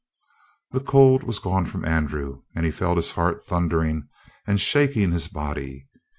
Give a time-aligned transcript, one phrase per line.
[0.71, 4.07] The cold was gone from Andrew, and he felt his heart thundering
[4.47, 5.89] and shaking his body.